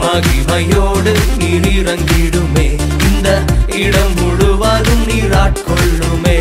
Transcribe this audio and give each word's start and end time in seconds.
மகிமையோடு 0.00 1.12
நீர் 1.38 1.68
இறங்கிடுமே 1.74 2.66
இந்த 3.08 3.28
இடம் 3.82 4.14
முழுவதும் 4.16 5.04
நீராட்கொள்ளுமே 5.10 6.40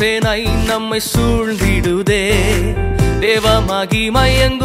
سم 0.00 0.94
دیو 2.06 3.48
مہی 3.66 4.08
میگ 4.10 4.62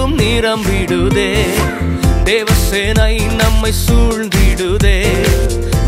دیو 1.15 2.53
سین 2.59 2.99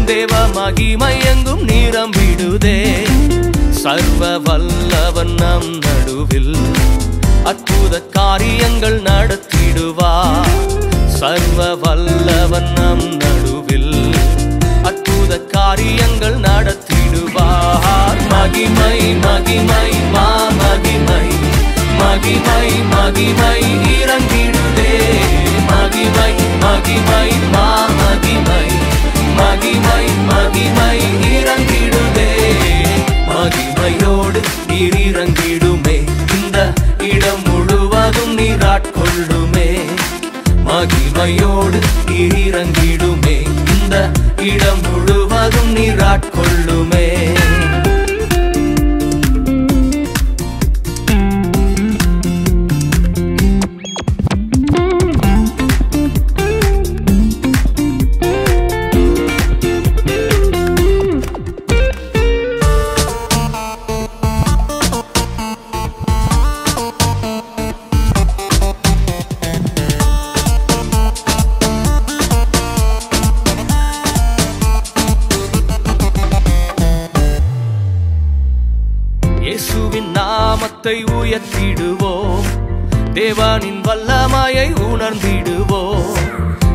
دیو 0.08 0.42
مہی 0.56 0.96
میگ 0.96 1.48
سرو 3.74 4.34
و 4.46 5.24
نم 5.24 5.80
نو 5.86 6.24
کارتی 8.14 9.72
سرو 11.20 11.74
و 11.82 12.60
نم 12.60 13.00
نارتی 16.38 16.98
மகிமை 18.37 18.95
மகிமை 19.25 19.85
மா 20.15 20.27
மகிமை 20.61 21.25
மகிமை 22.01 22.65
மகிமை 22.93 23.59
இறங்கிடுதே 23.95 24.93
மகிமை 25.56 25.56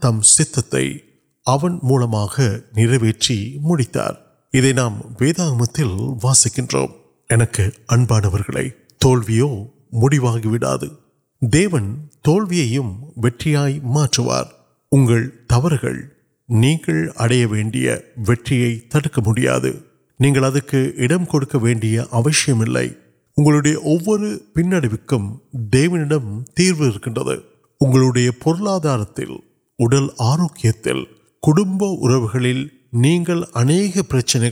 تم 0.00 0.20
سب 0.22 0.68
அவன் 1.47 1.79
மூலமாக 1.81 2.45
நிறைவேற்றி 2.73 3.37
முடித்தார் 3.59 4.17
இதை 4.53 4.71
நாம் 4.73 4.97
வேதாகமத்தில் 5.17 5.95
வாசிக்கின்றோம் 6.23 6.93
எனக்கு 7.29 7.63
அன்பானவர்களை 7.87 8.65
தோல்வியோ 9.05 9.49
முடிவாகி 9.91 10.47
விடாது 10.47 10.87
தேவன் 11.41 11.89
தோல்வியையும் 12.27 12.91
வெற்றியாய் 13.15 13.75
کڑب 31.42 31.82
اچھے 34.12 34.50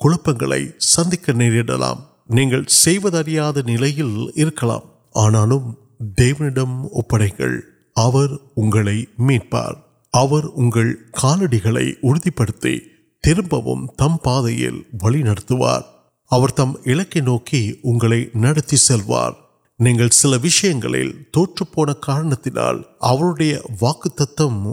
کلپن 0.00 0.54
سندک 0.80 1.30
نیڈلیا 1.30 1.92
نل 3.58 3.84
آنا 5.14 5.44
دیوپر 6.18 7.48
میٹپار 9.18 9.72
پڑتی 12.36 12.78
تربیم 13.24 13.86
تم 13.98 14.16
پاد 14.16 14.48
تم 16.56 16.72
اک 16.86 17.16
نوکی 17.16 17.72
اگلے 17.84 18.76
سلوار 18.76 19.32
سل 20.10 20.34
وشن 20.44 20.80
پونا 21.74 21.92
کارن 21.92 22.32
واقع 23.80 24.08
تتم 24.08 24.72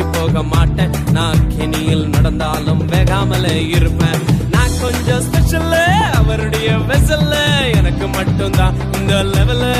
தூங்கி 0.00 0.16
போக 0.16 0.42
மாட்டேன் 0.52 0.92
நான் 1.12 1.40
கெனியில் 1.50 2.04
நடந்தாலும் 2.12 2.82
வேகாமலே 2.90 3.56
இருப்பேன் 3.70 4.20
நான் 4.54 4.76
கொஞ்சம் 4.82 5.22
ஸ்பெஷல் 5.26 5.74
அவருடைய 6.20 6.68
வெசல்ல 6.90 7.34
எனக்கு 7.78 8.06
மட்டும்தான் 8.08 8.78
இந்த 8.98 9.14
லெவலு 9.32 9.72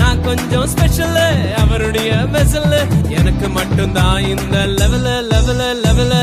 நான் 0.00 0.22
கொஞ்சம் 0.22 0.68
ஸ்பெஷல் 0.72 1.20
அவருடைய 1.62 2.12
வெசல்ல 2.34 2.74
எனக்கு 3.18 3.48
மட்டும்தான் 3.50 4.18
இந்த 4.32 4.56
லெவலு 4.78 5.16
லெவலு 5.32 5.68
லெவலு 5.84 6.22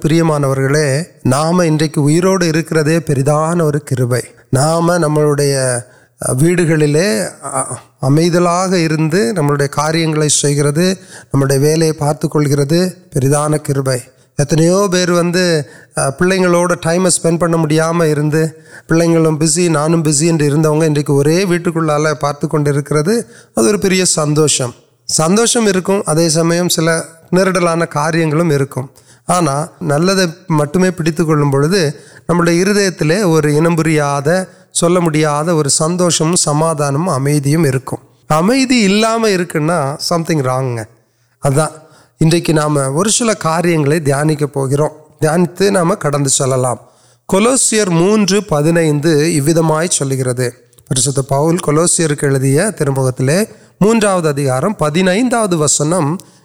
پرامکی 0.00 2.00
ایرروڑے 2.06 2.98
پریدان 3.06 3.60
اور 3.60 3.74
کبھی 3.86 4.20
نام 4.52 4.96
نمبر 4.96 5.24
وی 6.30 6.54
امیدا 8.02 8.40
نئے 8.40 9.68
کاریہ 9.68 10.06
نم 10.06 11.44
پارتک 11.98 12.36
پریدان 13.12 13.58
کبپائی 13.58 14.00
اتنا 14.38 14.86
پھر 16.18 16.30
وائم 16.84 17.04
اسپینڈ 17.06 17.40
پڑ 17.40 17.48
مجھے 17.50 18.44
پلے 18.88 19.06
پیسی 19.40 19.68
نان 19.68 20.02
پیزی 20.02 20.30
انے 20.30 21.44
ویٹکل 21.48 21.90
پارتک 22.20 22.54
ادھر 22.54 24.04
سندوشم 24.06 24.70
سندو 25.08 25.46
سم 25.46 26.68
سان 26.70 27.84
کاریہ 27.90 28.24
آنا 29.28 29.64
نل 29.80 30.10
مٹم 30.50 30.84
پیتھے 30.96 31.22
نمت 32.28 32.48
اور 33.14 33.44
چل 34.74 34.98
میرے 34.98 35.68
سندوشم 35.68 36.34
سمادان 36.34 36.96
امدم 36.96 37.64
امدید 38.30 38.94
سمتی 40.00 40.34
اتنا 42.20 43.32
کاریہ 43.38 43.98
دھیان 43.98 44.34
کے 44.34 44.46
پوچھ 44.46 44.74
رہا 44.74 44.88
دھیان 45.22 45.46
چل 46.28 46.50
لر 46.50 47.88
مو 47.90 48.16
پہل 48.48 48.76
گئے 48.76 50.50
پر 50.88 50.96
ساؤل 50.96 51.56
کلوس 51.56 52.00
ترمکت 52.78 53.20
موجود 53.80 54.38
پہ 54.78 55.54
وسن 55.54 55.92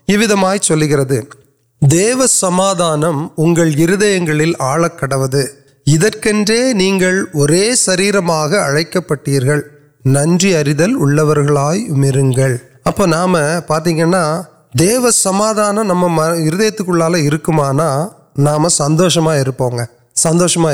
یہ 0.08 0.58
چل 0.62 0.84
گرد 0.84 1.14
سمادان 2.30 3.04
آل 4.60 4.88
کڑو 4.98 5.26
اڑک 8.56 8.98
پھر 9.08 9.60
نن 10.06 10.36
اریتلائی 10.56 11.86
اب 12.86 13.06
نام 13.06 13.36
پتہ 13.68 13.90
دیو 14.80 15.12
سمادان 15.12 15.76
نام 15.88 16.06
میالمانا 16.06 17.88
نام 18.38 18.68
سندوشن 18.68 19.28
سندوشن 20.16 20.66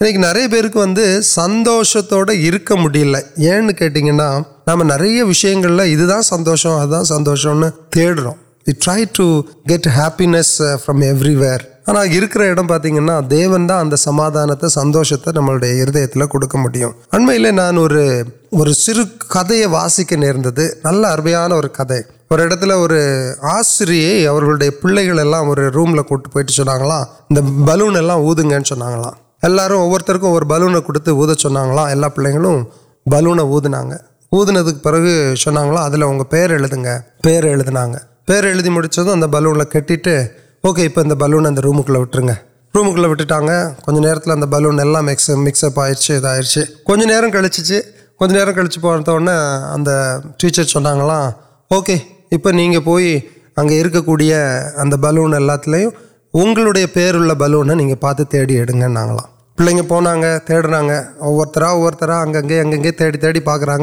نکل 0.00 1.20
سندوشت 1.22 2.12
ارک 2.12 2.72
میڈل 2.72 3.14
یہاں 3.36 4.40
نام 4.66 4.82
ناشی 4.82 5.22
سندوشن 6.24 6.70
ادوشہ 6.70 7.48
سما 13.96 14.28
سندے 14.68 15.82
ہردیل 15.82 16.22
واسک 19.66 20.12
نل 20.12 21.04
اربیاں 21.04 21.48
اور 21.48 21.64
آسری 23.42 24.28
پاس 24.28 25.58
روم 25.74 25.98
بلونے 25.98 28.00
بلونے 30.46 30.80
کچھ 30.80 31.34
چاہا 31.34 31.94
پھر 31.98 33.06
بلونے 33.06 33.42
کے 36.84 36.98
پاگل 37.72 38.17
پھر 38.28 38.44
ملون 39.24 39.64
کٹے 39.64 40.16
اوکے 40.64 40.86
اب 40.86 41.12
بلونے 41.18 41.60
رومک 41.62 41.90
وٹریں 41.90 42.28
رومک 42.74 42.98
ویٹا 43.00 43.38
کچھ 43.84 43.96
نی 43.96 44.46
بل 44.46 44.66
مکس 45.02 45.28
مکسپ 45.44 45.78
آئی 45.80 46.16
آج 46.26 46.58
کچھ 46.86 47.06
نرم 47.06 47.30
کلچر 47.30 47.80
کو 48.18 48.26
کلچر 48.58 48.78
چھوگ 50.64 51.10
اوکے 51.70 51.96
اپے 52.32 52.78
پوئی 52.84 53.18
اگر 53.56 54.00
کوئی 54.00 54.32
اب 54.34 54.98
بلونے 54.98 55.40
لگا 55.40 55.56
تو 55.56 56.86
وہر 56.96 57.34
بلونے 57.36 57.74
نہیں 57.74 57.94
پاتے 58.00 58.24
تھی 58.24 58.64
نہ 58.74 59.06
پہنگیں 59.88 60.38
تیڑا 60.46 60.80
وہی 61.20 63.40
پاکرا 63.44 63.76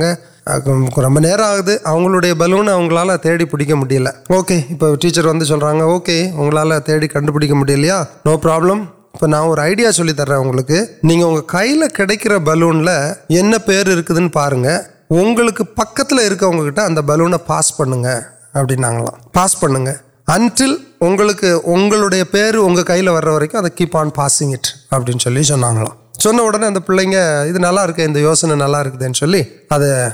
ر 0.47 1.39
آپ 1.39 1.69
بلونے 2.37 2.71
اگل 2.71 3.09
پیكل 3.51 4.07
اوكے 4.07 4.59
اب 4.81 4.95
ٹچر 5.01 5.25
ویسے 5.25 5.45
سوكے 5.45 6.23
وہ 6.35 6.49
نو 8.25 8.37
پاپم 8.37 8.83
نا 9.27 9.39
اور 9.39 9.57
یا 9.57 9.91
كیل 11.47 11.83
كی 11.97 12.29
بلو 12.43 12.71
لینا 12.71 13.57
پیرد 13.65 14.09
اُن 15.09 15.35
پک 15.75 16.01
انلونے 16.09 17.37
پاس 17.37 17.77
پڑھیں 17.77 18.03
اب 18.53 18.69
پہ 19.61 21.53
انٹرل 21.65 22.21
اگی 22.89 23.07
وہ 23.07 23.67
كیپ 23.75 23.97
آن 23.97 24.09
پسی 24.09 24.53
ابھی 24.91 25.13
چاہ 25.13 26.04
چڑ 26.19 26.79
پلاوسنے 26.85 28.55
نلادے 28.55 29.11
چلی 29.13 29.41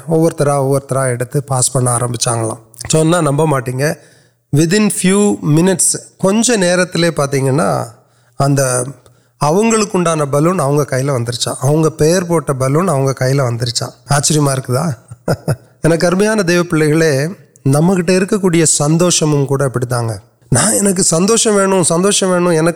وہرچ 0.07 0.41
نمبی 3.21 3.73
ودن 4.53 4.89
فیو 4.95 5.19
منٹس 5.55 5.95
کچھ 6.17 6.51
نی 6.59 7.09
پا 7.15 7.25
اگر 8.39 8.83
اوگان 9.41 10.19
بلون 10.31 10.59
اگر 10.59 10.83
کئی 10.89 11.09
ونچا 11.09 11.89
پے 11.97 12.11
بلون 12.59 13.13
کئی 13.19 13.39
ونرچہ 13.39 13.85
آچرمکا 14.15 14.89
کمیا 16.01 16.33
دےو 16.47 16.63
پلے 16.69 17.27
نمک 17.65 18.09
کو 18.41 18.65
سندوشمک 18.67 19.61
ابھی 19.61 19.85
تا 19.85 19.99
نہوشم 20.51 21.83
سندو 21.83 22.09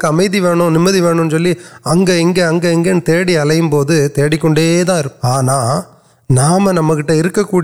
امید 0.03 0.35
ویمد 0.35 0.95
وین 0.95 1.29
چلیے 1.29 1.53
اگیں 1.85 2.43
اگن 2.43 2.99
تیڑ 3.01 3.29
الکے 3.31 4.83
دا 4.87 4.99
آنا 5.29 5.57
نام 6.29 6.69
نمک 6.71 7.09
کو 7.49 7.61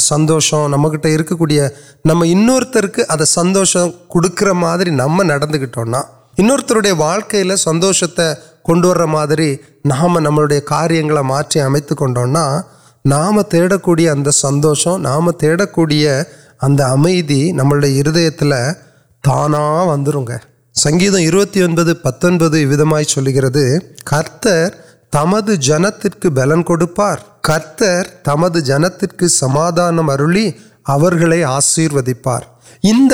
سندوشم 0.00 0.66
نمک 0.68 0.94
کو 1.28 1.46
نم 2.04 2.22
انتر 2.26 2.86
کے 2.86 3.02
ادھر 3.08 3.24
سندوشن 3.24 3.90
کڑکر 4.14 4.50
مارکنا 4.54 6.00
انڈیا 6.38 6.92
واقعی 6.98 7.56
سندوشت 7.56 8.20
کن 8.66 8.84
وام 8.84 10.18
نم 10.18 10.40
کار 10.66 10.90
منٹنا 11.68 12.46
نام 13.04 13.42
تیڑک 13.42 13.90
سندوشم 14.32 15.00
نام 15.02 15.30
تیڑک 15.32 15.78
نمد 17.52 17.84
تانا 19.24 19.58
ون 19.88 20.04
سنگم 20.74 21.16
اروت 21.16 21.56
پتنپی 22.02 23.04
چل 23.04 23.28
گردر 23.34 23.78
تمہ 25.12 25.40
جن 25.66 25.84
تلنگار 26.00 27.16
كر 27.44 28.58
جنت 28.60 29.04
كے 29.18 29.28
سمادان 29.28 29.96
مرلی 30.06 30.50
آشیوپار 30.88 32.40
ان 32.82 33.08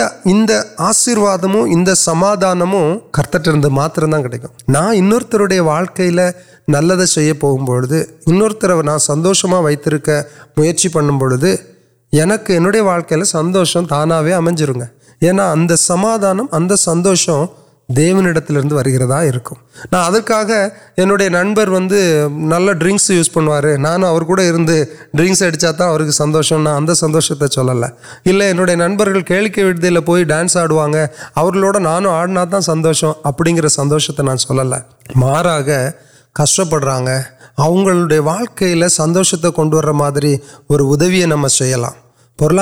آشیواد 0.79 1.44
ان 1.44 1.94
سمادان 1.94 2.61
كرد 3.12 3.47
كی 3.47 4.47
نا 4.68 4.90
انورت 4.90 5.35
واكل 5.61 6.21
نلد 6.68 7.05
سے 7.09 7.31
انور 7.31 8.99
سندو 8.99 9.33
وكشی 10.57 10.88
پڑھے 10.88 11.57
كے 12.47 12.59
واكل 12.81 13.25
سندوشن 13.25 13.87
تانا 13.87 14.18
امجر 14.37 14.73
گ 14.73 14.98
یہاں 15.23 15.53
اگر 15.53 15.77
سمادان 15.77 16.39
دیونی 17.89 18.31
ادکے 18.31 18.89
ننپر 21.29 21.69
ویسے 21.69 22.27
نل 22.31 22.73
ڈس 22.79 23.11
یوز 23.11 23.33
پنوار 23.33 23.65
نانک 23.79 24.41
ڈسان 25.15 25.55
کے 25.55 26.11
سندوشا 26.11 26.57
ادھر 26.57 26.95
سندوشتے 26.95 27.49
چللے 27.49 27.87
اِلے 28.31 28.51
ان 28.51 28.97
کے 29.25 29.41
لیے 29.41 30.01
پوئنس 30.01 30.57
آگے 30.57 31.07
نان 31.79 32.07
آند 32.07 32.55
ابھی 33.25 33.57
گھر 33.57 33.69
سندوشت 33.69 34.21
نا 34.21 34.37
سل 34.39 34.75
کشپیں 36.35 37.19
اوگے 37.59 38.19
واقعی 38.19 38.89
سندوشتے 38.89 39.51
کنویں 39.57 40.37
اور 40.67 40.81
ادویا 40.81 41.27
نملو 41.27 42.61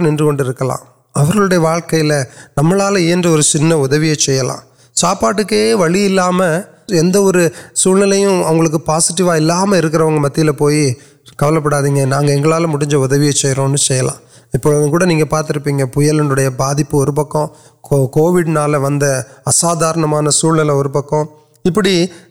ننکر 0.00 0.52
کر 0.52 0.97
اگر 1.14 2.22
نمال 2.56 2.96
اور 3.26 3.40
سنویاں 3.42 4.56
ساپاٹک 4.96 5.52
وویم 5.78 6.42
یو 6.88 7.32
سلسی 7.74 8.24
مت 10.18 10.38
کبپ 11.36 11.64
پڑادی 11.64 12.04
ناج 12.04 12.30
ادویاں 12.94 13.32
نہیں 15.06 15.24
پتھر 15.24 15.58
پیلے 15.58 16.48
باد 16.56 16.80
پکوڈن 16.90 18.56
وسادار 19.46 19.94
سر 20.30 20.88
پکوڑ 20.88 21.24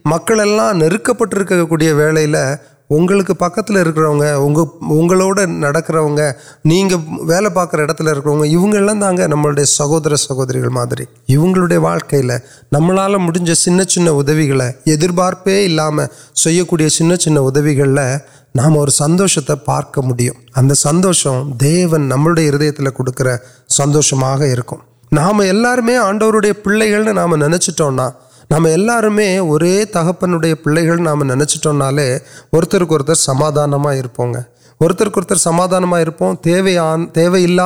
مکل 0.06 0.40
ن 0.74 0.98
پٹرک 1.18 1.54
کرویل 1.70 2.36
وہ 2.90 3.08
پکلوگیں 3.34 4.32
اگڑ 6.72 7.50
پا 7.50 7.64
کر 7.66 7.80
نمور 9.28 9.64
سہوریاں 9.66 10.70
میری 10.70 11.06
اوگے 11.36 11.78
واقعی 11.78 12.22
نمال 12.72 13.16
من 13.18 13.46
سد 13.56 13.68
یارپی 16.46 16.90
سن 16.90 17.16
سد 17.18 17.58
نام 18.56 18.78
اور 18.78 18.88
سندوش 18.88 19.38
پارک 19.66 20.00
میم 20.00 20.38
اتنا 20.56 20.74
سندوشم 20.76 21.52
دیو 21.62 21.98
نند 21.98 22.40
نام 25.12 25.42
آڈو 25.98 26.42
پا 26.64 27.36
نچا 27.48 28.10
نام 28.52 28.68
تک 29.86 30.22
پڑے 30.64 30.86
پاس 30.98 31.70
اور 32.50 33.14
سمادان 33.16 33.74
اور 33.74 34.92
سماان 35.36 36.36
تیویل 36.36 37.60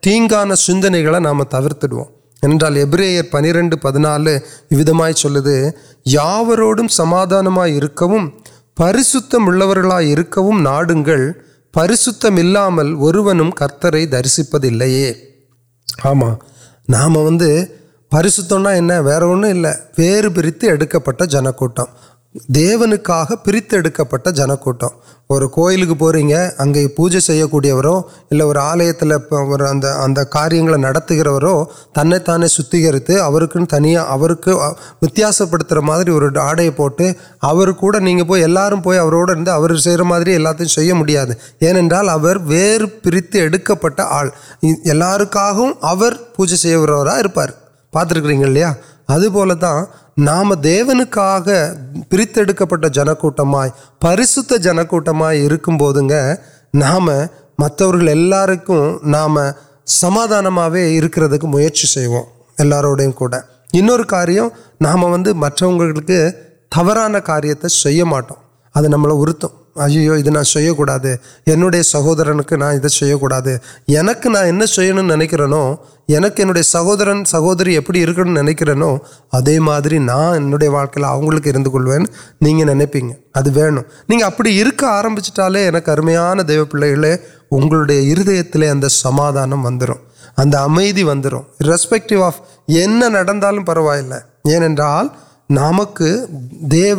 تیان 0.00 0.54
سام 0.56 1.42
تبری 1.42 3.22
پنر 3.22 3.76
پہ 3.76 3.98
نالم 3.98 5.12
چلے 5.12 5.70
یا 6.04 6.42
یا 6.46 6.86
سمادان 6.90 7.46
پریشتما 8.74 9.62
کرامل 11.74 13.50
کرتر 13.50 14.04
درسپل 14.04 14.82
آما 16.04 16.34
نام 16.88 17.16
ویسے 17.16 17.64
پریسا 18.12 18.98
وارے 19.00 19.24
ورپت 19.98 21.22
جن 21.30 21.46
کوٹم 21.52 21.84
دےوکا 22.54 23.24
پر 24.10 24.30
جن 24.30 24.50
کو 24.62 24.72
پوری 25.98 26.32
اگ 26.58 26.74
پوجرو 26.96 27.96
اِلیہ 28.30 30.22
کاریہ 30.30 30.62
گرو 31.10 31.54
تنہیں 31.94 32.18
تانے 32.18 32.48
ستکری 32.48 33.00
تنیاس 33.70 35.42
پڑھ 35.50 35.62
رہی 35.72 36.10
اور 36.10 36.36
آڑپ 36.38 36.76
پوٹ 36.76 37.96
نہیں 37.96 38.22
پوار 38.22 38.72
پوئیں 38.84 39.00
اور 39.00 39.70
یوز 39.70 39.86
مرپ 40.04 40.62
پر 43.82 44.00
آل 44.00 44.28
یقین 44.80 45.24
پوجر 46.36 46.56
اب 47.02 47.40
پاترکری 47.94 48.36
اے 48.42 49.28
پولی 49.32 49.54
دا 49.62 49.72
نام 50.18 50.52
دیوک 50.54 51.18
پریت 52.10 52.38
جن 52.94 53.14
کو 53.20 53.30
پریشت 54.00 54.52
جن 54.62 54.84
کو 54.90 55.00
بو 55.78 55.90
نام 56.74 57.10
مطلب 57.58 57.94
نام 59.06 59.38
سمادانے 59.86 61.08
کے 61.14 61.46
مجھے 61.46 61.86
سے 61.86 62.06
کاریہ 64.08 64.40
نام 64.80 65.04
وقت 65.04 66.10
تبران 66.70 67.14
کاریہ 67.24 67.54
ادب 68.74 69.06
ارتو 69.12 69.48
اویہ 69.76 71.54
نواڈے 71.54 71.82
سہور 71.82 72.42
کے 72.42 72.56
نوکری 76.08 76.62
سہورن 76.62 77.24
سہوری 77.24 77.78
نوٹ 80.38 80.62
واقعی 80.68 81.04
آگے 81.04 81.64
کلو 81.64 81.96
نہیں 82.40 82.64
نا 82.64 82.72
ابھی 83.34 84.62
آرمچ 84.82 85.40
دیوپ 86.48 86.70
پہلے 86.72 86.90
گلے 86.92 87.16
اُنڈے 87.50 88.00
ہردت 88.12 88.56
سماد 88.90 89.36
اتنا 89.36 90.62
امید 90.62 91.02
وندر 91.02 91.34
رسپٹیو 91.68 92.22
آف 92.22 92.40
یو 92.68 93.62
پرو 93.66 93.90
نمک 95.50 96.02
دی 96.60 96.90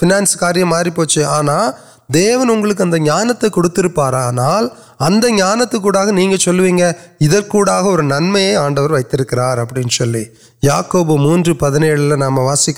فنسچے 0.00 1.24
آنا 1.24 1.60
دیوکتے 2.14 3.48
کتر 3.48 3.88
پارل 3.88 4.36
جانا 4.36 4.60
نہیں 5.00 6.26
نمبر 8.68 8.90
وکار 8.90 9.58
ابھی 9.58 10.24
یا 10.62 10.80
موجود 11.18 11.58
پہن 11.58 12.22
وسی 12.38 12.72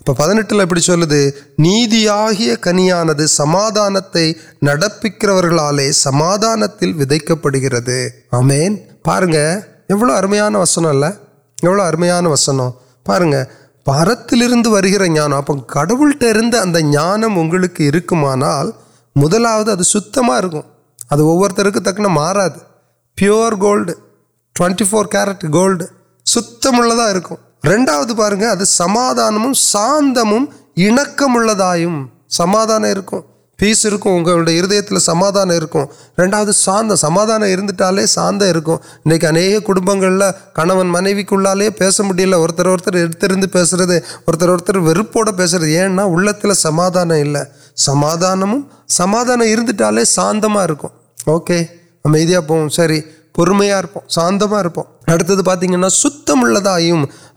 پہنٹل 0.07 0.61
ابھی 0.61 0.81
چلے 0.81 1.29
نی 1.59 1.87
کنیا 2.63 3.03
سمادان 3.29 3.97
سمادان 5.95 6.63
پڑھ 7.43 7.57
رہے 7.57 8.09
ارمیاں 10.11 10.51
وسنگ 10.51 11.05
ارمیا 11.81 12.21
وسن 12.25 12.61
پڑتی 13.07 14.45
یا 15.15 15.29
کڑوٹ 15.67 16.25
اگلکان 16.25 17.23
مدلوت 19.17 19.69
مارا 22.09 22.49
پور 23.19 23.53
گولڈ 23.53 23.91
ٹوینٹی 24.57 24.85
فو 24.85 25.05
کی 25.05 25.53
گولڈ 25.53 25.83
ستم 26.27 26.81
روزگار 26.81 27.17
ادھر 27.93 28.65
سمادان 28.65 29.55
ساند 29.55 30.19
سمادان 32.31 32.85
پیسے 33.59 33.89
وہ 33.91 34.21
ہرد 34.49 34.99
سمادان 34.99 35.51
ررن 35.51 36.53
سمادانے 36.97 38.07
ساند 38.07 38.43
انٹبل 38.43 40.23
کنون 40.55 40.87
منوکے 40.87 41.71
پہس 41.71 42.01
میڈل 42.01 42.35
اور 42.35 42.49
پیسہ 43.49 43.77
اور 44.27 44.35
اور 45.97 46.55
سمادان 46.55 47.11
سما 47.77 48.15
سمادان 48.89 50.05
سا 50.07 50.33
کے 51.47 52.41
پو 52.41 52.69
ساری 52.69 53.01
اورمیاں 53.39 53.83
ساندا 54.09 54.47
اڑت 55.09 55.31
پاتا 55.47 55.89
ستم 55.91 56.45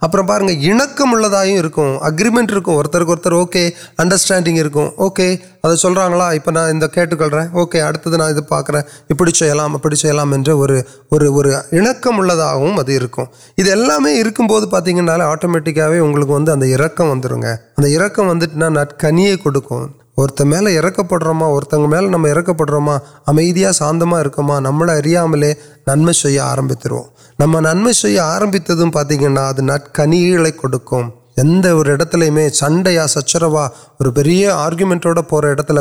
اپر 0.02 0.22
پہ 0.22 0.38
لائن 1.22 1.66
اکریمنٹ 2.02 2.52
اڈرسٹا 2.52 4.38
سلک 5.76 5.98
کلر 7.12 7.38
اوکے 7.52 7.82
اڑ 7.82 7.94
پاک 8.48 8.70
ابھی 8.70 8.84
ابھی 9.10 9.32
سیلام 9.32 10.32
ادام 12.22 12.78
بواد 14.48 14.70
پتہ 14.70 15.20
آٹو 15.22 15.48
مٹک 15.48 15.78
ونکا 16.00 16.44
کنیا 18.98 19.36
کھڑک 19.42 19.72
اور 20.18 20.28
میل 20.44 20.66
ارک 20.66 21.00
پڑت 21.08 21.74
میل 21.84 22.04
نمک 22.10 22.50
پڑھا 22.58 22.98
امید 23.26 23.58
ساند 23.74 24.02
نمیام 24.02 25.34
ننم 25.34 26.10
آرمتہ 26.42 26.88
نمب 27.38 27.60
نرت 27.60 28.12
پتہ 28.92 29.14
ادھر 29.14 29.62
نن 29.62 31.60
کمت 32.04 32.54
سا 32.54 33.06
سچروا 33.08 33.66
اور 33.66 34.10
پری 34.12 34.46
آرکو 34.46 35.22
پڑت 35.22 35.72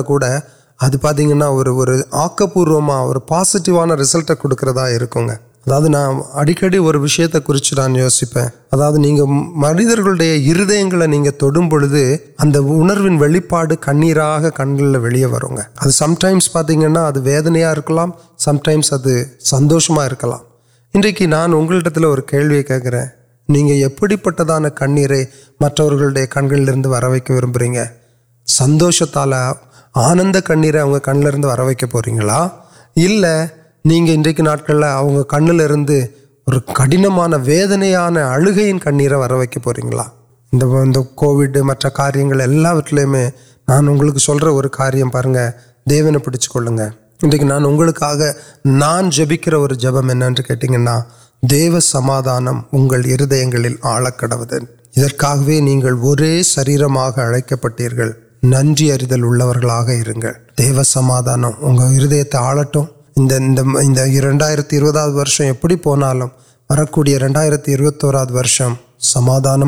ابھی 0.79 0.97
پتہ 0.97 1.43
اور 1.43 1.87
آکپورو 2.19 2.79
اور 2.91 3.15
پسیٹیوان 3.27 3.91
ریسلٹ 3.91 4.31
کڑکردا 4.41 4.87
کو 5.05 5.27
ادا 5.67 5.87
نا 5.87 5.99
اڑکی 6.33 6.77
اور 6.77 6.95
کھیت 7.05 7.35
نا 7.77 7.85
یوز 7.97 8.23
پہ 8.31 8.39
ادا 8.71 8.89
نہیں 8.91 9.19
مردگی 9.61 10.47
ہردوپا 10.47 11.23
کنیرا 13.81 14.49
کنگل 14.55 14.95
ویسے 14.95 15.89
سم 15.91 16.13
ٹائمس 16.21 16.51
پتہ 16.51 16.97
ابھی 16.97 17.21
ویدنیاں 17.23 17.73
سم 18.39 18.57
ٹائمس 18.63 18.93
ادھر 18.93 19.23
سندوش 19.45 19.91
کر 20.11 21.27
نان 21.27 21.53
اگت 21.53 21.97
اور 21.99 22.17
نہیں 23.49 24.15
پٹھان 24.15 24.69
کنیر 24.75 25.11
کنگل 26.31 26.69
وقت 26.69 27.29
وربری 27.29 27.69
سندوتال 28.47 29.33
آنند 29.95 30.35
کنیر 30.45 30.77
اگر 30.77 30.99
کنل 31.01 31.45
وق 31.59 31.83
نہیںکل 33.85 34.33
کن 34.33 34.47
کڑن 36.73 37.05
ویدن 37.45 37.83
اڑ 37.83 38.49
گین 38.55 38.79
کر 38.79 39.13
وکا 39.31 40.03
کو 41.15 41.43
کاریہ 41.89 42.33
ویسے 42.33 44.19
سل 44.19 44.37
رہا 44.37 44.95
پہ 45.05 46.19
پیچھے 46.19 47.39
انبک 47.39 48.03
سمادان 51.81 52.47
آلک 53.83 54.23
سر 56.45 56.69
اڑک 57.17 57.53
پہ 57.61 58.11
نن 58.43 58.73
اریتل 58.83 59.69
آگے 59.71 60.01
دیو 60.59 60.83
سمادان 60.83 61.43
آڑ 62.35 62.63
سمدان 68.99 69.61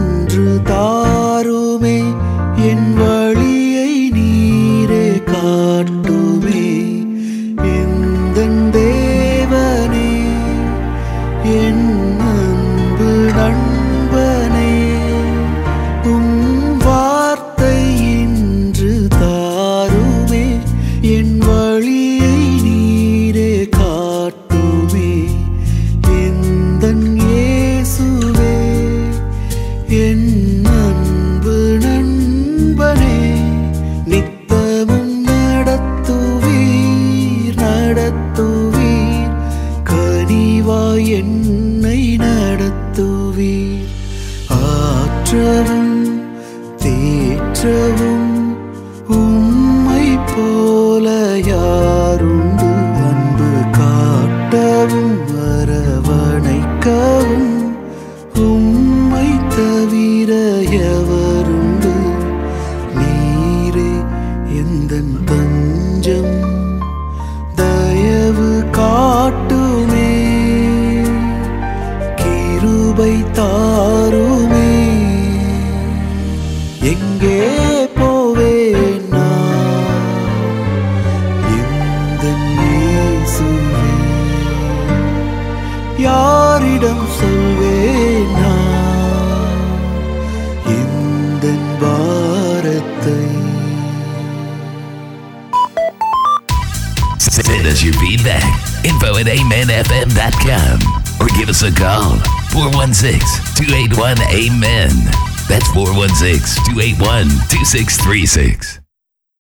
281 107.73 108.72